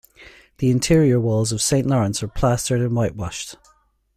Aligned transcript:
The 0.57 0.71
interior 0.71 1.19
walls 1.19 1.51
of 1.51 1.61
St 1.61 1.85
Lawrence 1.85 2.23
are 2.23 2.27
plastered 2.27 2.81
and 2.81 2.95
whitewashed. 2.95 3.57